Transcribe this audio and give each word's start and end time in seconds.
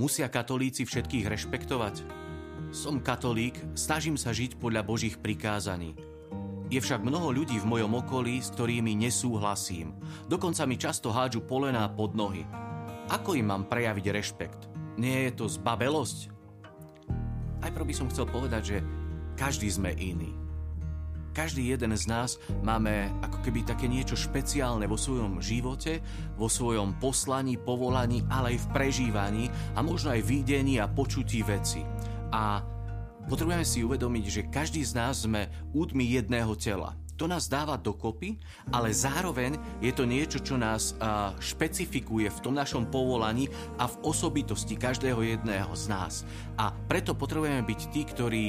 musia 0.00 0.32
katolíci 0.32 0.88
všetkých 0.88 1.28
rešpektovať? 1.28 2.08
Som 2.72 3.04
katolík, 3.04 3.60
snažím 3.76 4.16
sa 4.16 4.32
žiť 4.32 4.56
podľa 4.56 4.80
Božích 4.88 5.20
prikázaní. 5.20 5.92
Je 6.72 6.80
však 6.80 7.04
mnoho 7.04 7.36
ľudí 7.36 7.60
v 7.60 7.68
mojom 7.68 8.00
okolí, 8.00 8.40
s 8.40 8.48
ktorými 8.56 8.96
nesúhlasím. 8.96 9.92
Dokonca 10.24 10.64
mi 10.64 10.80
často 10.80 11.12
hádžu 11.12 11.44
polená 11.44 11.84
pod 11.92 12.16
nohy. 12.16 12.48
Ako 13.12 13.36
im 13.36 13.52
mám 13.52 13.68
prejaviť 13.68 14.06
rešpekt? 14.08 14.60
Nie 14.96 15.28
je 15.28 15.32
to 15.36 15.44
zbabelosť? 15.52 16.32
Aj 17.60 17.68
by 17.68 17.92
som 17.92 18.08
chcel 18.08 18.24
povedať, 18.24 18.62
že 18.64 18.78
každý 19.36 19.68
sme 19.68 19.92
iný. 20.00 20.32
Každý 21.30 21.70
jeden 21.70 21.94
z 21.94 22.10
nás 22.10 22.42
máme 22.60 23.08
ako 23.22 23.38
keby 23.46 23.62
také 23.62 23.86
niečo 23.86 24.18
špeciálne 24.18 24.90
vo 24.90 24.98
svojom 24.98 25.38
živote, 25.38 26.02
vo 26.34 26.50
svojom 26.50 26.98
poslaní, 26.98 27.54
povolaní, 27.54 28.26
ale 28.26 28.58
aj 28.58 28.66
v 28.66 28.70
prežívaní 28.74 29.44
a 29.74 29.80
možno 29.80 30.10
aj 30.10 30.26
videní 30.26 30.82
a 30.82 30.90
počutí 30.90 31.46
veci. 31.46 31.86
A 32.34 32.60
potrebujeme 33.30 33.62
si 33.62 33.86
uvedomiť, 33.86 34.24
že 34.26 34.48
každý 34.50 34.82
z 34.82 34.92
nás 34.98 35.22
sme 35.22 35.46
údmi 35.70 36.02
jedného 36.02 36.54
tela. 36.58 36.98
To 37.20 37.28
nás 37.28 37.52
dáva 37.52 37.76
dokopy, 37.76 38.40
ale 38.72 38.96
zároveň 38.96 39.60
je 39.84 39.92
to 39.92 40.08
niečo, 40.08 40.40
čo 40.40 40.56
nás 40.56 40.96
špecifikuje 41.36 42.32
v 42.32 42.40
tom 42.40 42.56
našom 42.56 42.88
povolaní 42.88 43.44
a 43.76 43.84
v 43.84 44.00
osobitosti 44.08 44.72
každého 44.80 45.20
jedného 45.20 45.68
z 45.76 45.84
nás. 45.92 46.24
A 46.56 46.72
preto 46.72 47.12
potrebujeme 47.12 47.60
byť 47.60 47.80
tí, 47.92 48.08
ktorí 48.08 48.44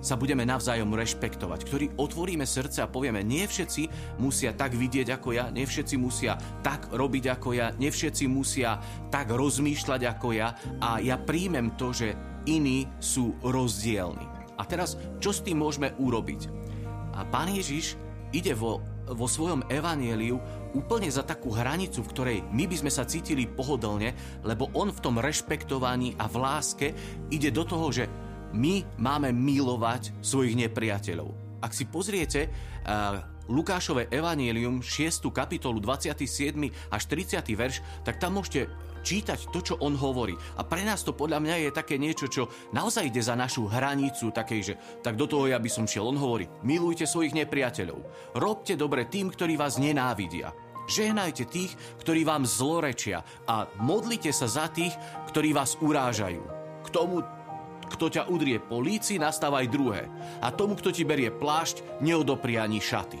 sa 0.00 0.16
budeme 0.16 0.48
navzájom 0.48 0.96
rešpektovať, 0.96 1.60
ktorí 1.68 1.86
otvoríme 2.00 2.48
srdce 2.48 2.80
a 2.84 2.90
povieme, 2.90 3.20
nie 3.20 3.44
všetci 3.44 4.16
musia 4.16 4.56
tak 4.56 4.72
vidieť 4.72 5.12
ako 5.12 5.28
ja, 5.36 5.52
nie 5.52 5.68
všetci 5.68 5.94
musia 6.00 6.40
tak 6.64 6.88
robiť 6.88 7.24
ako 7.36 7.48
ja, 7.52 7.72
nie 7.76 7.92
všetci 7.92 8.24
musia 8.26 8.80
tak 9.12 9.28
rozmýšľať 9.28 10.00
ako 10.16 10.28
ja 10.32 10.56
a 10.80 11.04
ja 11.04 11.20
príjmem 11.20 11.76
to, 11.76 11.92
že 11.92 12.16
iní 12.48 12.88
sú 12.98 13.36
rozdielni. 13.44 14.24
A 14.56 14.64
teraz, 14.64 14.96
čo 15.20 15.32
s 15.32 15.44
tým 15.44 15.60
môžeme 15.60 15.92
urobiť? 16.00 16.48
A 17.16 17.24
pán 17.28 17.52
Ježiš 17.52 17.96
ide 18.32 18.56
vo, 18.56 18.80
vo 19.08 19.26
svojom 19.26 19.66
evanieliu 19.68 20.38
úplne 20.72 21.10
za 21.10 21.26
takú 21.26 21.50
hranicu, 21.50 22.04
v 22.04 22.10
ktorej 22.14 22.38
my 22.54 22.64
by 22.70 22.76
sme 22.78 22.92
sa 22.92 23.02
cítili 23.02 23.48
pohodlne, 23.48 24.14
lebo 24.46 24.70
on 24.72 24.94
v 24.94 25.02
tom 25.02 25.18
rešpektovaní 25.18 26.14
a 26.14 26.30
v 26.30 26.36
láske 26.38 26.86
ide 27.34 27.50
do 27.50 27.66
toho, 27.66 27.90
že 27.90 28.06
my 28.54 28.82
máme 28.98 29.30
milovať 29.34 30.22
svojich 30.24 30.58
nepriateľov. 30.68 31.60
Ak 31.60 31.76
si 31.76 31.84
pozriete 31.84 32.48
uh, 32.48 33.20
Lukášové 33.50 34.06
evanielium 34.14 34.78
6. 34.78 35.26
kapitolu 35.34 35.82
27. 35.82 36.54
až 36.70 37.02
30. 37.10 37.42
verš, 37.58 37.82
tak 38.06 38.22
tam 38.22 38.38
môžete 38.38 38.70
čítať 39.02 39.50
to, 39.50 39.58
čo 39.64 39.74
on 39.80 39.96
hovorí. 39.96 40.36
A 40.60 40.62
pre 40.62 40.84
nás 40.84 41.02
to 41.02 41.16
podľa 41.16 41.40
mňa 41.42 41.56
je 41.66 41.70
také 41.72 41.96
niečo, 41.96 42.30
čo 42.30 42.46
naozaj 42.70 43.10
ide 43.10 43.24
za 43.24 43.34
našu 43.34 43.66
hranicu, 43.66 44.30
takej, 44.30 44.60
že 44.62 44.74
tak 45.00 45.16
do 45.16 45.26
toho 45.26 45.50
ja 45.50 45.58
by 45.58 45.70
som 45.72 45.88
šiel. 45.88 46.06
On 46.06 46.20
hovorí, 46.20 46.46
milujte 46.62 47.08
svojich 47.08 47.34
nepriateľov, 47.34 48.00
robte 48.38 48.78
dobre 48.78 49.08
tým, 49.08 49.32
ktorí 49.32 49.56
vás 49.58 49.80
nenávidia. 49.80 50.52
Žehnajte 50.90 51.46
tých, 51.46 51.72
ktorí 52.02 52.26
vám 52.26 52.42
zlorečia 52.42 53.22
a 53.46 53.70
modlite 53.78 54.34
sa 54.34 54.50
za 54.50 54.66
tých, 54.70 54.90
ktorí 55.30 55.54
vás 55.54 55.78
urážajú. 55.78 56.42
K 56.82 56.88
tomu 56.90 57.22
kto 57.90 58.06
ťa 58.06 58.22
udrie 58.30 58.62
po 58.62 58.78
líci, 58.78 59.18
nastávaj 59.18 59.66
druhé. 59.66 60.06
A 60.38 60.54
tomu, 60.54 60.78
kto 60.78 60.94
ti 60.94 61.02
berie 61.02 61.34
plášť, 61.34 62.00
neodopri 62.00 62.56
ani 62.56 62.78
šaty. 62.78 63.18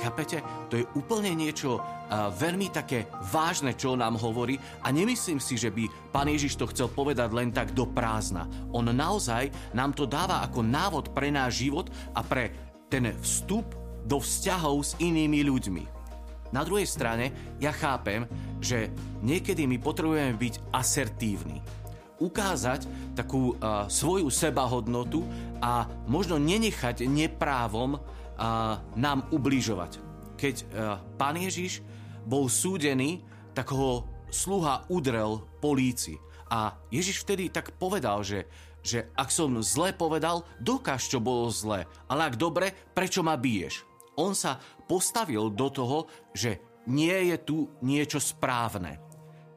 Chápete? 0.00 0.40
To 0.70 0.78
je 0.80 0.88
úplne 0.96 1.34
niečo 1.34 1.76
uh, 1.76 2.30
veľmi 2.32 2.72
také 2.72 3.10
vážne, 3.28 3.76
čo 3.76 3.98
nám 3.98 4.16
hovorí 4.16 4.56
a 4.86 4.88
nemyslím 4.88 5.42
si, 5.42 5.60
že 5.60 5.68
by 5.68 5.90
pán 6.14 6.30
Ježiš 6.30 6.56
to 6.56 6.70
chcel 6.70 6.88
povedať 6.88 7.28
len 7.34 7.52
tak 7.52 7.76
do 7.76 7.84
prázdna. 7.84 8.48
On 8.72 8.86
naozaj 8.86 9.50
nám 9.76 9.92
to 9.92 10.08
dáva 10.08 10.40
ako 10.46 10.64
návod 10.64 11.12
pre 11.12 11.28
náš 11.28 11.66
život 11.66 11.92
a 12.16 12.24
pre 12.24 12.54
ten 12.88 13.12
vstup 13.20 13.76
do 14.08 14.22
vzťahov 14.22 14.80
s 14.80 14.92
inými 15.02 15.44
ľuďmi. 15.44 15.84
Na 16.50 16.64
druhej 16.64 16.88
strane 16.88 17.58
ja 17.60 17.70
chápem, 17.70 18.24
že 18.58 18.90
niekedy 19.20 19.68
my 19.68 19.76
potrebujeme 19.78 20.34
byť 20.34 20.54
asertívni 20.72 21.60
ukázať 22.20 22.86
takú 23.16 23.56
uh, 23.56 23.88
svoju 23.88 24.28
sebahodnotu 24.28 25.24
a 25.58 25.88
možno 26.06 26.36
nenechať 26.36 27.08
neprávom 27.08 27.96
uh, 27.96 28.00
nám 28.94 29.26
ubližovať. 29.32 29.98
Keď 30.36 30.54
uh, 30.60 31.00
pán 31.16 31.40
Ježiš 31.40 31.80
bol 32.28 32.46
súdený, 32.46 33.24
tak 33.56 33.72
ho 33.72 34.04
sluha 34.30 34.86
udrel 34.92 35.42
políci. 35.58 36.20
A 36.50 36.76
Ježiš 36.92 37.24
vtedy 37.26 37.50
tak 37.50 37.74
povedal, 37.78 38.22
že, 38.22 38.46
že 38.82 39.10
ak 39.14 39.30
som 39.32 39.58
zle 39.62 39.94
povedal, 39.94 40.46
dokáž, 40.62 41.10
čo 41.10 41.18
bolo 41.18 41.50
zle. 41.50 41.86
Ale 42.06 42.30
ak 42.30 42.38
dobre, 42.38 42.74
prečo 42.94 43.22
ma 43.24 43.34
biješ? 43.34 43.86
On 44.18 44.34
sa 44.34 44.58
postavil 44.86 45.48
do 45.50 45.70
toho, 45.70 45.98
že 46.34 46.58
nie 46.90 47.30
je 47.30 47.36
tu 47.38 47.56
niečo 47.80 48.18
správne. 48.18 49.09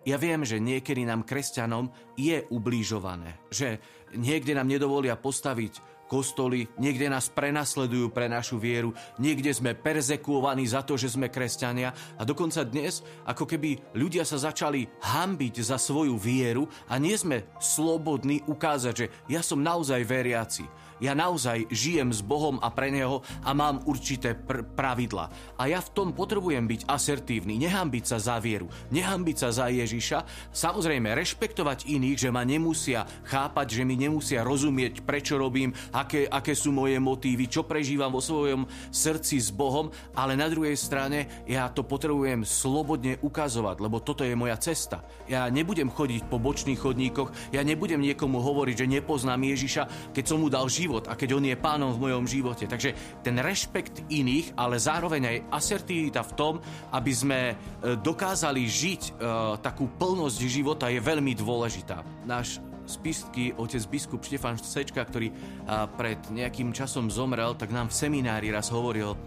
Ja 0.03 0.19
viem, 0.19 0.43
že 0.43 0.59
niekedy 0.59 1.07
nám 1.07 1.23
kresťanom 1.23 1.87
je 2.19 2.43
ublížované, 2.51 3.39
že 3.47 3.79
niekde 4.11 4.51
nám 4.51 4.67
nedovolia 4.67 5.15
postaviť 5.15 5.79
kostoly, 6.11 6.67
niekde 6.77 7.07
nás 7.09 7.31
prenasledujú 7.31 8.11
pre 8.11 8.27
našu 8.29 8.59
vieru, 8.59 8.91
niekde 9.17 9.49
sme 9.49 9.73
perzekuovaní 9.73 10.67
za 10.67 10.83
to, 10.83 10.99
že 10.99 11.15
sme 11.15 11.31
kresťania. 11.31 11.95
A 12.19 12.27
dokonca 12.27 12.61
dnes, 12.67 13.01
ako 13.23 13.47
keby 13.47 13.95
ľudia 13.97 14.27
sa 14.27 14.37
začali 14.37 14.85
hambiť 15.01 15.63
za 15.63 15.79
svoju 15.79 16.19
vieru 16.19 16.67
a 16.91 16.99
nie 16.99 17.15
sme 17.17 17.47
slobodní 17.57 18.45
ukázať, 18.45 18.93
že 18.93 19.07
ja 19.31 19.41
som 19.41 19.63
naozaj 19.63 20.05
veriaci 20.05 20.67
ja 21.03 21.11
naozaj 21.11 21.67
žijem 21.67 22.15
s 22.15 22.23
Bohom 22.23 22.63
a 22.63 22.71
pre 22.71 22.87
Neho 22.87 23.19
a 23.43 23.51
mám 23.51 23.83
určité 23.83 24.39
pr- 24.39 24.63
pravidla. 24.63 25.27
A 25.59 25.67
ja 25.67 25.83
v 25.83 25.91
tom 25.91 26.15
potrebujem 26.15 26.63
byť 26.63 26.87
asertívny, 26.87 27.59
nehambiť 27.59 28.03
sa 28.07 28.17
za 28.23 28.39
vieru, 28.39 28.71
nehambiť 28.95 29.35
sa 29.35 29.51
za 29.51 29.67
Ježiša, 29.67 30.49
samozrejme 30.55 31.11
rešpektovať 31.11 31.91
iných, 31.91 32.23
že 32.23 32.29
ma 32.31 32.47
nemusia 32.47 33.03
chápať, 33.27 33.75
že 33.75 33.83
mi 33.83 33.99
nemusia 33.99 34.47
rozumieť, 34.47 35.03
prečo 35.03 35.35
robím, 35.35 35.75
aké, 35.91 36.23
aké 36.23 36.55
sú 36.55 36.71
moje 36.71 36.95
motívy, 37.03 37.51
čo 37.51 37.67
prežívam 37.67 38.15
vo 38.15 38.23
svojom 38.23 38.63
srdci 38.87 39.43
s 39.43 39.51
Bohom, 39.51 39.91
ale 40.15 40.39
na 40.39 40.47
druhej 40.47 40.79
strane 40.79 41.43
ja 41.43 41.67
to 41.67 41.83
potrebujem 41.83 42.47
slobodne 42.47 43.19
ukazovať, 43.19 43.75
lebo 43.83 43.99
toto 43.99 44.23
je 44.23 44.37
moja 44.39 44.55
cesta. 44.55 45.03
Ja 45.27 45.51
nebudem 45.51 45.91
chodiť 45.91 46.31
po 46.31 46.39
bočných 46.39 46.79
chodníkoch, 46.79 47.51
ja 47.51 47.59
nebudem 47.65 47.99
niekomu 47.99 48.39
hovoriť, 48.39 48.85
že 48.85 48.93
nepoznám 49.01 49.41
Ježiša, 49.43 50.15
keď 50.15 50.23
som 50.23 50.39
mu 50.39 50.47
dal 50.47 50.69
život 50.69 50.92
život 50.93 51.09
a 51.09 51.17
keď 51.17 51.29
On 51.33 51.41
je 51.41 51.57
pánom 51.57 51.89
v 51.89 52.05
mojom 52.05 52.29
živote. 52.29 52.69
Takže 52.69 52.93
ten 53.25 53.41
rešpekt 53.41 54.05
iných, 54.13 54.53
ale 54.53 54.77
zároveň 54.77 55.21
aj 55.25 55.37
asertivita 55.49 56.21
v 56.21 56.35
tom, 56.37 56.53
aby 56.93 57.09
sme 57.09 57.39
e, 57.49 57.55
dokázali 57.97 58.61
žiť 58.69 59.01
uh, 59.17 59.57
takú 59.57 59.89
plnosť 59.97 60.39
života 60.45 60.85
je 60.93 61.01
veľmi 61.01 61.33
dôležitá. 61.33 62.05
Náš 62.29 62.61
spisky 62.85 63.55
otec 63.55 63.81
biskup 63.89 64.21
Štefan 64.21 64.59
Sečka, 64.59 65.01
ktorý 65.01 65.31
uh, 65.33 65.87
pred 65.97 66.19
nejakým 66.29 66.75
časom 66.75 67.09
zomrel, 67.09 67.57
tak 67.57 67.73
nám 67.73 67.89
v 67.89 67.97
seminári 67.97 68.53
raz 68.53 68.69
hovoril 68.69 69.17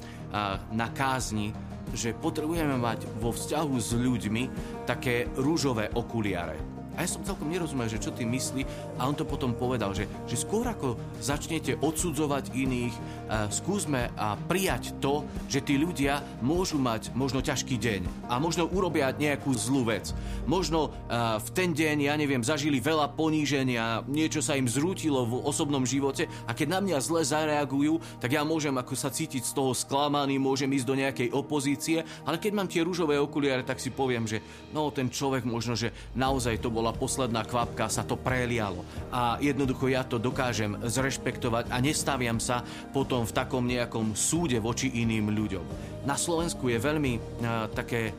na 0.74 0.90
kázni, 0.90 1.54
že 1.94 2.12
potrebujeme 2.12 2.76
mať 2.76 3.08
vo 3.22 3.30
vzťahu 3.32 3.74
s 3.78 3.94
ľuďmi 3.94 4.42
také 4.84 5.30
rúžové 5.38 5.88
okuliare 5.94 6.76
a 6.96 7.04
ja 7.04 7.08
som 7.12 7.20
celkom 7.20 7.52
nerozumel, 7.52 7.92
že 7.92 8.00
čo 8.00 8.10
tým 8.10 8.32
myslí 8.32 8.64
a 8.96 9.04
on 9.04 9.12
to 9.12 9.28
potom 9.28 9.52
povedal, 9.52 9.92
že, 9.92 10.08
že 10.24 10.40
skôr 10.40 10.64
ako 10.64 10.96
začnete 11.20 11.76
odsudzovať 11.84 12.56
iných, 12.56 12.94
uh, 12.96 13.46
skúsme 13.52 14.08
uh, 14.16 14.34
prijať 14.48 14.96
to, 14.98 15.28
že 15.52 15.60
tí 15.60 15.76
ľudia 15.76 16.24
môžu 16.40 16.80
mať 16.80 17.12
možno 17.12 17.44
ťažký 17.44 17.76
deň 17.76 18.32
a 18.32 18.40
možno 18.40 18.64
urobia 18.64 19.12
nejakú 19.12 19.52
zlú 19.52 19.84
vec. 19.92 20.16
Možno 20.48 20.88
uh, 20.88 21.36
v 21.36 21.48
ten 21.52 21.76
deň, 21.76 22.08
ja 22.08 22.14
neviem, 22.16 22.40
zažili 22.40 22.80
veľa 22.80 23.12
poníženia, 23.12 24.08
niečo 24.08 24.40
sa 24.40 24.56
im 24.56 24.64
zrútilo 24.64 25.28
v 25.28 25.44
osobnom 25.44 25.84
živote 25.84 26.32
a 26.48 26.56
keď 26.56 26.68
na 26.72 26.80
mňa 26.80 26.98
zle 27.04 27.20
zareagujú, 27.20 28.00
tak 28.24 28.32
ja 28.32 28.40
môžem 28.40 28.72
ako 28.72 28.96
sa 28.96 29.12
cítiť 29.12 29.44
z 29.44 29.52
toho 29.52 29.76
sklamaný, 29.76 30.40
môžem 30.40 30.72
ísť 30.72 30.86
do 30.88 30.96
nejakej 30.96 31.28
opozície, 31.36 32.00
ale 32.24 32.40
keď 32.40 32.52
mám 32.56 32.72
tie 32.72 32.80
rúžové 32.80 33.20
okuliare, 33.20 33.60
tak 33.60 33.76
si 33.76 33.92
poviem, 33.92 34.24
že 34.24 34.40
no 34.72 34.88
ten 34.88 35.12
človek 35.12 35.44
možno, 35.44 35.76
že 35.76 35.92
naozaj 36.16 36.56
to 36.64 36.72
bolo 36.72 36.85
bola 36.86 36.94
posledná 36.94 37.42
kvapka, 37.42 37.90
sa 37.90 38.06
to 38.06 38.14
prelialo. 38.14 38.86
A 39.10 39.42
jednoducho 39.42 39.90
ja 39.90 40.06
to 40.06 40.22
dokážem 40.22 40.78
zrešpektovať 40.86 41.66
a 41.74 41.82
nestaviam 41.82 42.38
sa 42.38 42.62
potom 42.94 43.26
v 43.26 43.34
takom 43.34 43.66
nejakom 43.66 44.14
súde 44.14 44.62
voči 44.62 44.94
iným 44.94 45.34
ľuďom. 45.34 45.66
Na 46.06 46.14
Slovensku 46.14 46.70
je 46.70 46.78
veľmi 46.78 47.18
uh, 47.18 47.66
také 47.74 48.14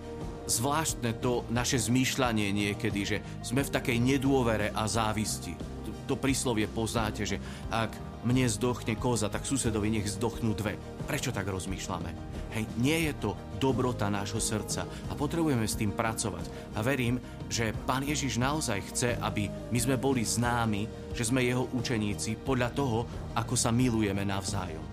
zvláštne 0.52 1.16
to 1.24 1.48
naše 1.48 1.80
zmýšľanie 1.80 2.52
niekedy, 2.52 3.08
že 3.08 3.18
sme 3.40 3.64
v 3.64 3.72
takej 3.72 4.04
nedôvere 4.04 4.76
a 4.76 4.84
závisti. 4.84 5.77
To 6.08 6.16
príslovie 6.16 6.72
poznáte, 6.72 7.28
že 7.28 7.38
ak 7.68 7.92
mne 8.24 8.48
zdochne 8.48 8.96
koza, 8.96 9.28
tak 9.28 9.44
susedovi 9.44 9.92
nech 9.92 10.08
zdochnú 10.08 10.56
dve. 10.56 10.80
Prečo 11.04 11.36
tak 11.36 11.48
rozmýšľame? 11.52 12.12
Hej, 12.56 12.64
nie 12.80 13.12
je 13.12 13.14
to 13.20 13.36
dobrota 13.60 14.08
nášho 14.08 14.40
srdca 14.40 14.88
a 14.88 15.14
potrebujeme 15.14 15.68
s 15.68 15.76
tým 15.76 15.92
pracovať. 15.92 16.76
A 16.76 16.82
verím, 16.82 17.20
že 17.52 17.76
Pán 17.86 18.08
Ježiš 18.08 18.40
naozaj 18.40 18.80
chce, 18.92 19.10
aby 19.20 19.52
my 19.70 19.80
sme 19.80 19.96
boli 20.00 20.24
známi, 20.24 21.14
že 21.14 21.28
sme 21.28 21.44
jeho 21.44 21.68
učeníci 21.76 22.40
podľa 22.42 22.70
toho, 22.72 23.00
ako 23.36 23.54
sa 23.60 23.70
milujeme 23.76 24.24
navzájom. 24.24 24.84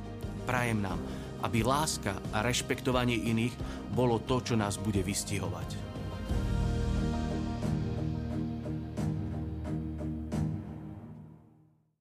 Prajem 0.44 0.82
nám, 0.82 1.00
aby 1.44 1.64
láska 1.64 2.18
a 2.32 2.44
rešpektovanie 2.44 3.30
iných 3.30 3.54
bolo 3.92 4.20
to, 4.24 4.40
čo 4.42 4.54
nás 4.56 4.76
bude 4.80 5.00
vystihovať. 5.00 5.93